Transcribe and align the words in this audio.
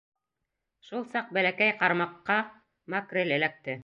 Шул 0.87 1.03
саҡ 1.11 1.29
бәләкәй 1.37 1.75
ҡармаҡҡа 1.81 2.39
макрель 2.95 3.35
эләкте. 3.37 3.77